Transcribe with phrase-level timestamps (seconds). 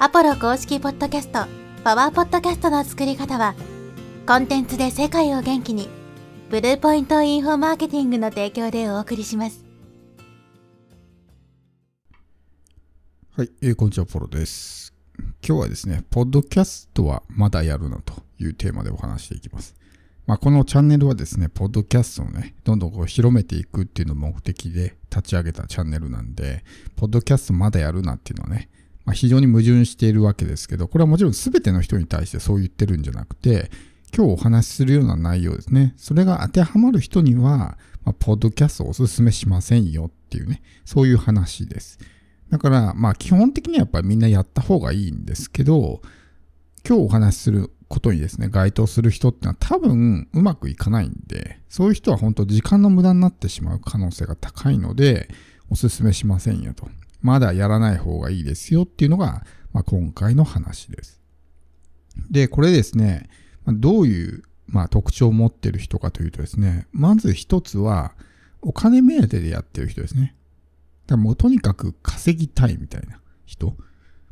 [0.00, 1.46] アポロ公式ポッドキャスト、
[1.84, 3.54] パワーポッドキャストの作り方は、
[4.26, 5.88] コンテンツで世界を元気に、
[6.50, 9.64] ブルーポイントインフォマーケティングの提供でお送りします。
[13.36, 14.92] はい、えーこんにちは、ポロです。
[15.46, 19.76] 今日はですね、ポッドキャストはまだやるのというテーマでお話していきます。
[20.26, 26.64] まあ、このチャンネルはですね、ポッドキャストをね、どんどんこう広めていくっていうのを目的で立ち上げたチャンネルなんで、
[26.96, 28.68] ポッドキャストまだやるなっていうのはね、
[29.04, 33.70] まあ、非常に矛盾しているわけですけど、これはもちろん全ての人に対してそう言ってるんじゃなくて、
[34.16, 35.94] 今日お話しするような内容ですね。
[35.96, 41.98] それが当てはまる人には、まあ、ポッドキャストをお勧めしませんよっていうね、そういう話です。
[42.50, 46.00] だから、まあ基本的にはやっぱりみんなやった方がいいんですけど、
[46.86, 55.28] 今日お話しすることにですね、該当する人ってのは多分うまくいかないんで、そういう人は本当時間の無駄になってしまう可能性が高いので、
[55.70, 56.88] お勧めしませんよと。
[57.24, 61.22] まだやらない方がいいですよっていうのが、まあ、今回の話です。
[62.30, 63.30] で、これですね、
[63.66, 68.12] どういう、まあ、特徴を持ってる人かというとですね、まず一つは、
[68.60, 70.36] お金目当てでやってる人ですね。
[71.06, 73.74] だからもうとにかく稼ぎたいみたいな人。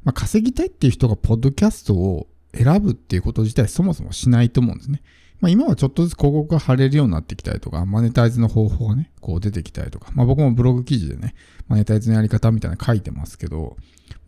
[0.04, 5.00] まあ、稼ぎたいっていう人がポッドキャストを選ぶっていうこと自体そもそもしないと思うんですね。
[5.42, 11.34] まあ、今はちょっとずつ広告が貼れるようになってきたりとか、マネタイズの方法がね、こう出てきたりとか、まあ僕もブログ記事でね、
[11.66, 13.76] マネタイズのやり方みたいなの書いてますけど、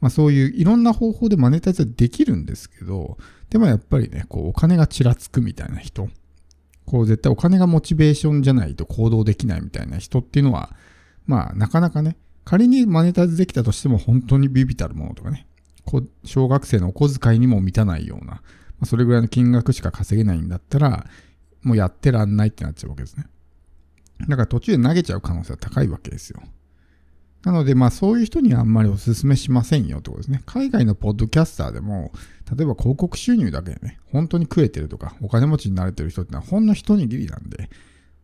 [0.00, 3.16] まあそういういろんな方法でマネタイズはできるんですけど、
[3.48, 6.08] でもやっぱりね、こうお金がちらつくみたいな人、
[6.84, 10.74] こう絶対お金がモチベーションじゃないと行動できないみたいな人っていうのは、
[11.26, 15.46] まあなかなかね、仮にマネタイズできたとしても本当にビビたるものとかね、
[15.84, 18.42] こう小学生のお小遣いにも満たないような、
[18.84, 21.06] それぐらいの金額しか稼げないんだったら、
[21.62, 23.24] もうやってらんないってなっちゃうわけですね。
[24.28, 26.42] だから途中で投げちゃう可能性は高いわけですよ。
[27.44, 30.42] なので、まあそういう人にはあんまりお勧めしませんよってことですね。
[30.46, 32.12] 海外のポッドキャスターでも、
[32.56, 37.68] 例えば広告収入だけでね、本当に食えてるとか、お金持ちになれてる人ってのはほんの一握りなんで、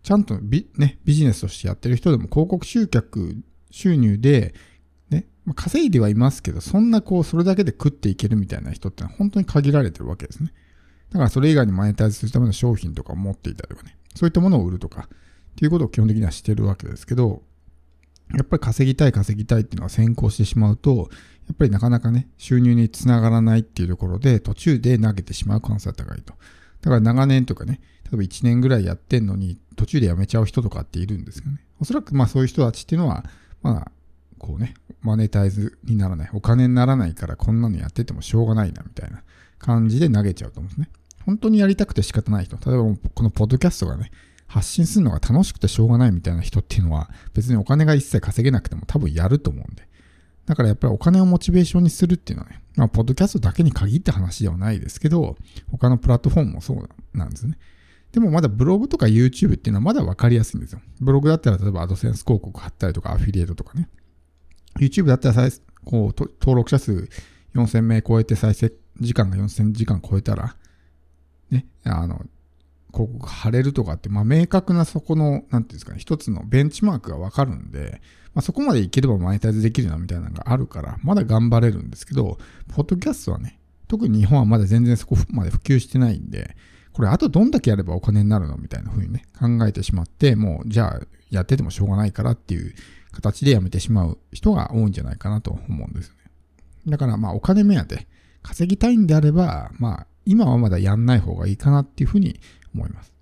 [0.03, 3.37] ちゃんとビ,、ね、ビジネスとしてやってる人でも広告集客
[3.71, 4.55] 収入で、
[5.51, 10.53] まあ稼いではいますけど、そんなこう、それだけで食っていけるみたいな人ってのは本当に限られてるわけですね。
[11.11, 17.43] だからそれ以外にマネタイズするための商品とかを持っていたりとかね、そういったものを売るとか、っていうことを基本的にはしてるわけですけど、
[18.33, 21.11] やっぱり稼ぎたい稼ぎたいっていうのが先行してしまうと、
[21.49, 26.35] やっぱりなかなかね、収入につながらないっていうところで、途中で投げてしまう可能性が高いと。
[26.83, 31.65] だから長年とかね、例えば1年ぐらいやってんのに、途中で辞めちゃう人とかっているんですよね。
[31.81, 33.25] おそらくまあそういう人たちっていうのは、
[33.63, 33.93] まあ、
[34.41, 39.23] こうね、マネタイズにならない、お金にならないからこんなのやっててもしょうがないなみたいな
[39.59, 40.91] 感じで投げちゃうと思うんですね。
[41.27, 44.11] 本当にやりたくて仕方ない人、例えばこのポッドキャストがね、
[44.47, 49.87] 発信するのが楽しくてしょうがないみたいな人っていうのは、別にお金が一切稼げなくても多分やると思うんで。
[50.47, 55.37] だからやっぱりお金をモチベーションにするっていうのはね、まあ、ポッドキャストだけに限った話ではないですけど、
[55.71, 57.59] 他のプラットフォームもそうなんですね。
[58.11, 60.81] でもまだブログとか YouTube っていうのはまだ分かりやすいんですよ。
[61.01, 63.89] ブログだったら例えばアドセンス広告貼ったりとかアフィリエイトとかね。
[64.85, 65.49] YouTube だったら
[65.85, 67.09] こう登録者数
[67.55, 70.57] 4000名超えて再生時間が4000時間超えたら、
[71.51, 72.25] ね、あの、
[72.93, 78.01] 広告貼れるとかって、まあ明確なそこの、なんていうんですかね、一つのベンチマークがわかるんで、
[78.35, 82.39] まあそこまでいければマネタイズできるなみたいなのがあるから、まだ頑張れるんですけど、
[82.75, 83.59] ポッドキャストはね、
[83.89, 86.57] 特に日本はまだ全然そこまで普及してないんで、
[86.93, 92.75] これあとどんだけやればお金になるのみたいな風にね、考えてしまって、もうじゃあやっててもしょうがないからっていう
[93.13, 96.21] 形でやめてしまう人が多いんじゃないかなと思うんですよね。
[96.87, 98.07] だからまあお金目当て、
[98.43, 102.41] 稼ぎたいんであれば、まあ今はまだやんない方がいいかなっていうふうに
[102.75, 103.13] 思います。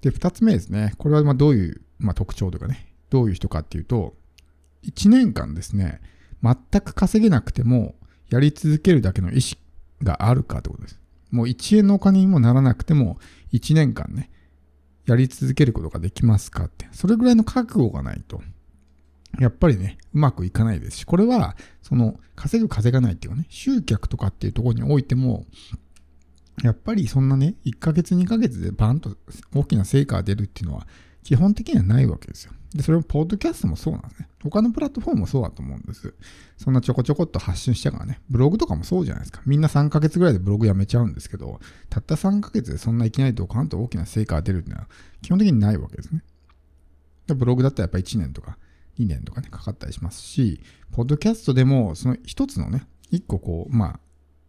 [0.00, 0.94] で、二つ目ですね。
[0.98, 4.14] これはまあどういう、まあ、特徴とかね、どういう人かっていうと、
[4.84, 6.00] 1年間ですね、
[6.42, 7.94] 全く稼げなくても
[8.28, 9.58] やり続けるだけの意思
[10.02, 11.00] があるかってことです。
[11.30, 13.18] もう1円のお金にもならなくても
[13.52, 14.30] 1年間ね、
[15.06, 16.86] やり続けることができますかって。
[16.92, 18.42] それぐらいの覚悟がないと、
[19.38, 25.46] やっぱりね、うまくいかないですし、これは、その、稼ぐ稼がないっていうかね、集客とかっていうところにおいても、
[26.62, 29.16] やっぱりそんなね、1ヶ月2ヶ月でバンと
[29.54, 30.86] 大きな成果が出るっていうのは、
[31.22, 32.52] 基本的にはないわけですよ。
[32.74, 34.28] で、それもポッドキャストもそうなんですね。
[34.42, 36.12] 他のプラットフォームもそうだと思うんです。
[36.58, 38.20] そんなちょこちょこっと発信したからね。
[38.28, 39.40] ブログとかもそうじゃないですか。
[39.46, 44.88] みんな3ヶ月ぐらいでブログやめちゃうんですけど、たった3ヶ月でそんないきなりドカンと大きな成果が出るっていうのは
[45.22, 46.22] 基本的にないわけですね。
[47.26, 48.58] でブログだったらやっぱ1年とか
[48.98, 50.60] 2年とかね、かかったりしますし、
[50.92, 54.00] ポッドキャストでもその一つのね、一個こう、ま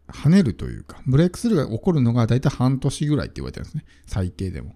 [0.07, 3.85] あ、跳ねるというか、ブレイクスルーが起こるのが大体半年ぐらいって言われてるんですね。
[4.05, 4.75] 最低でも。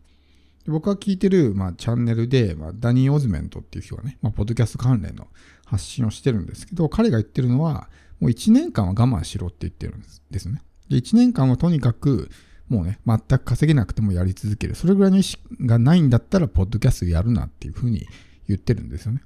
[0.65, 5.27] で僕が聞いてる、まあ、チャンネルで、まあ、ダニー・オズメントっていう人がね、まあ、ポッドキャスト関連の
[5.65, 7.89] 発信をしてるんですけど、彼が言ってるのは、
[8.19, 10.61] もう1年間は我慢しろって言ってるんですですね。
[10.89, 12.29] で、1年間はとにかく、
[12.67, 14.75] もうね、全く稼げなくてもやり続ける。
[14.75, 18.05] それぐらいの意思がないんだったら、ポッドキャストやるなっていうふうに
[18.47, 19.21] 言ってるんですよね。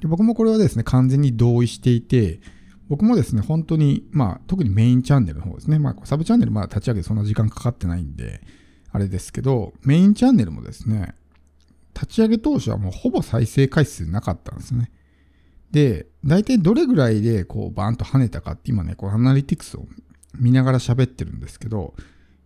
[0.00, 2.40] で僕もこれはですね、完全に同意していて、
[2.88, 5.78] 僕もですね、本当に、まあ、特にメインチャンネルの方ですね。
[5.78, 8.40] まあ、サブチャンネルまだ立ち上げてそんな時間かかってないんで、
[8.90, 11.14] あれですけど、メインチャンネルもですね、
[11.94, 14.90] 立ち上げ当初はもうほぼ再生回数なかったんですね。
[15.70, 19.86] で、大体どれぐらいでこうバーンと跳ねたかって今ね、こうアナリティクスを
[20.38, 21.94] 見ながら喋ってるんですけど、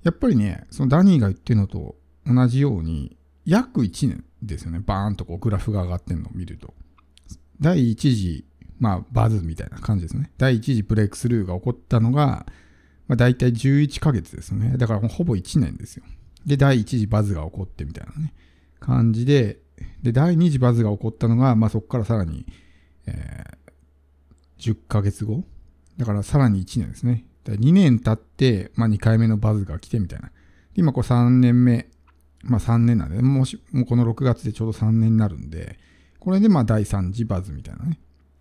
[0.02, 1.96] やっぱりね、そのダニーが言ってるのと
[2.26, 4.80] 同じように、約1年ですよね。
[4.80, 6.74] バーンとこうグラフが上がってるのを見ると。
[7.60, 8.44] 第1次、
[8.78, 10.30] まあバズみたいな感じですね。
[10.38, 12.46] 第1次ブレイクスルーが起こったのが、
[13.08, 14.76] まあ、大体11ヶ月ですね。
[14.76, 16.04] だからほぼ1年ですよ。
[16.46, 18.32] で、第1次バズが起こってみたいなね、
[18.80, 19.60] 感じで、
[20.02, 22.46] で、第2次バズが起こったのが、まあそこからさらに、
[23.06, 25.44] えー、10ヶ月後
[25.96, 27.26] だからさらに1年ですね。
[27.44, 30.30] 2年経って、まあ2回目のバズが来てみたいな。
[30.74, 31.88] 今こう3年目、
[32.42, 35.78] まあ3年なんで、もし、もうこの6月でちょうど3年になるんで、
[36.22, 37.98] これでまあ第3次バズみたいなね、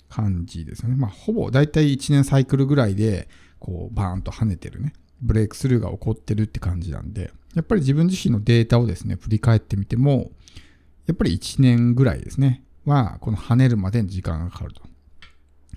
[0.07, 0.95] 感じですよね。
[0.95, 10.29] まあほぼ大体1年サイクルぐらいで、こうバーンと跳ねてるね、ブレイクスルーが起こってるって感じなんで、やっぱり自分自身のデータをですね、振り返ってみても、
[11.07, 14.83] やっぱり1年ぐらいですね、は、この跳ねるまでに時間がかかると。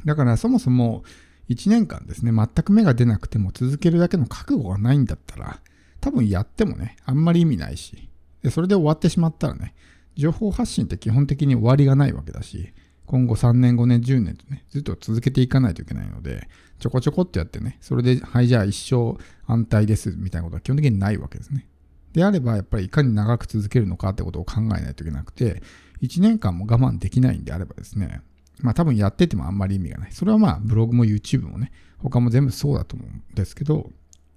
[0.04, 1.04] だからそもそも
[1.48, 5.62] 1年間ですね、全く芽が出なくても続けるだけの覚悟がないんだったら、
[6.02, 8.10] 多分やってもね、あんまり意味ないし、
[8.42, 9.74] でそれで終わってしまったらね、
[10.16, 12.72] 情報発信って基本的に終わりがないわけだし、
[13.06, 21.69] 今後3年、5年、10年とね、ずっと続けていかないといけないので、ちょこちょこってやってね、それで、はい、じゃあ一生安泰ですみたいなことは基本的にないわけですね。
[22.12, 25.62] であれば、やっぱりいかに長く続けるのかってことを考えないといけなくて、
[26.00, 28.20] 1年間も我慢できないんであればですね、
[28.61, 30.12] まあ多分やっててもあんまり意味がない。
[30.12, 33.90] それはまあブログも YouTube もね、他も全部そうだと思うんですけど、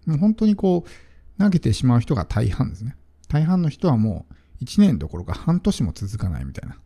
[0.06, 2.96] もう本当にこう、投げてしまう人が大半ですね。
[3.28, 6.78] 大半の人はもう1年どころか半年も続かないみたいな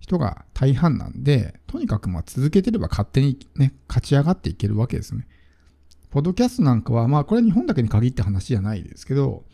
[0.00, 5.26] 人が大半なんで、とにかくまあ続けてれば勝手にね、勝ち上がっていけるわけですね。
[6.10, 9.44] ポッドキャストなんかは、まあこれ日本だけに限った話じゃないですけど、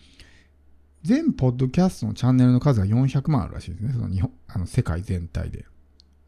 [1.02, 3.92] 全ポッドキャストのチャンネルの数が400万あるらしいですね。
[3.92, 5.64] その日本、あの世界全体で。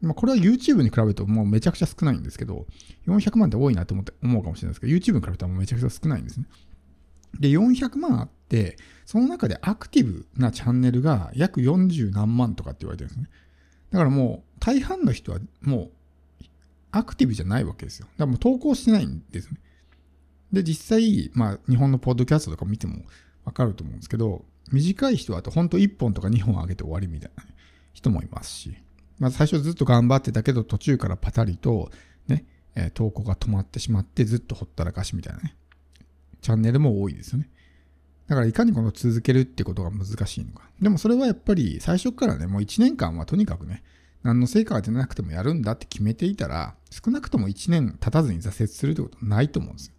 [0.01, 2.67] まあこれは YouTube に比べるともうめちゃくちゃ少ないんですけど、
[3.07, 6.45] 400万って多いなと思って思うかもしれないですけど、YouTube に比べたらもうめちゃくちゃ少ないんですね。
[7.39, 13.29] で、400万あって、その中でアクティブなチャンネルが約40何万とかって言われてるんですね。
[13.91, 15.91] だからもう大半の人はもう
[16.91, 18.07] アクティブじゃないわけですよ。
[18.07, 19.59] だからもう投稿してないんですね。
[20.51, 23.03] で、実際、まあ日本のポッドキャストとか見ても
[23.45, 27.43] わかると思うんですけど、短い人はと本当1本とか2本上げて終わりみたいな
[27.93, 28.77] 人もいますし、
[29.19, 31.91] まあ最初ずっと頑張ってたけど途中からパタリと
[32.27, 32.45] ね、
[32.93, 35.55] 投稿が止まってしまってずっとほったらかしみたいなね、
[36.47, 37.49] チャンネルも多いですよね。
[38.27, 40.69] だからいかにこの続けるってことが難しいのか。
[40.81, 43.83] でもそれはやっぱり最初からね、もう1年間はとにかくね、
[44.23, 49.93] 何の成果が出なくてもやるんだって決めていたら、少なくとも1年経たずに挫折するってことはないと思うんですよ。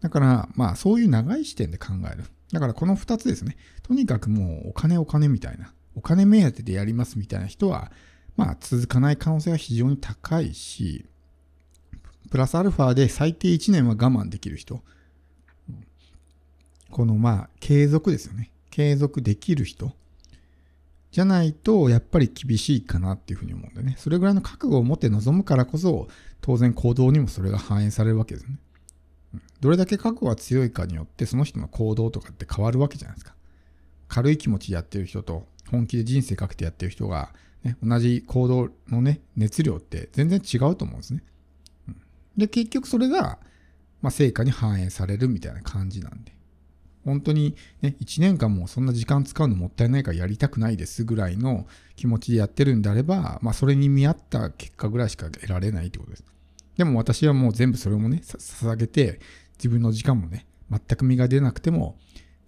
[0.00, 2.24] だから、まあそういう長い視点で考える。
[2.50, 3.58] だからこの2つですね。
[3.82, 7.92] とにかくもうお金お金みたいな、お金目当てでやりますみたいな人は、
[8.36, 11.04] まあ続かない可能性が非常に高いし、
[12.30, 14.82] プラスアルファで最低1年は我慢できる人。
[16.92, 18.52] このまあ継続ですよね。
[18.70, 19.92] 継続できる人。
[21.10, 23.96] じゃないと、やっぱり厳しいかなっていうふうに思うんでね。
[23.98, 26.08] それぐらいの覚悟を持って臨むからこそ、
[26.40, 28.56] 当然行動にもそれが反映されるわけですね。
[29.60, 33.34] どれだけ覚悟が強いかによって、その人の行動とかって変わるわけじゃないですか。
[34.08, 41.22] 軽い気持ちでやってる人と、本気で人生かけてやってる人が、ね、同じ行動のね、熱量って全然違うと思うんですね。
[42.36, 43.38] で、結局それが、
[44.00, 46.34] まあ、成果に反映されるみたいな感じなんで。
[47.04, 51.66] 本当にね、1年間もそんな時間使うのもったいないからやりたくないですぐらいの
[51.96, 56.24] 気持ちでやってるんであれば、まあそれに見合った結果ぐらいしか得られないってことです。
[56.76, 59.20] でも私はもう全部それもね、捧げて、
[59.58, 61.98] 自分の時間もね、全く身が出なくても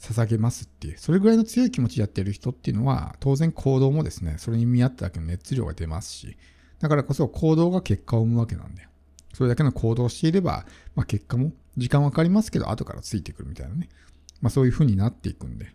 [0.00, 6.36] 捧げますっていう、それぐらいの強い気持ちでやってる人っていうのは、当然行動もですね、それに見合っただけの熱量が出ますし、
[6.80, 8.88] だからこそ行動が結果を生むわけなんだよ。
[9.32, 13.88] それだけの行動をしていれば、まあ結果も時間はかかりますけど、後からついてくるみたいなね。
[14.40, 15.72] まあそういう風になっていくんで。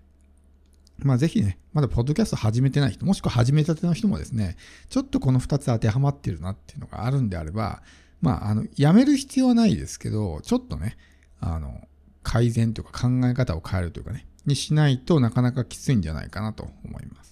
[1.00, 4.58] まあぜひね、まだポッドキャスト始めてない人、もしくは始めたての人もですね、
[4.90, 7.82] ちょっとこの2つ当てはまってるなっていうのがあるんであれば、
[8.22, 10.98] まあ、あの、やめる必要はないですけど、ちょっとね、
[11.40, 11.88] あの、
[12.22, 17.29] 改善というか考え方を変えるというかね、にしないとなかなかきついんじゃないかなと思います。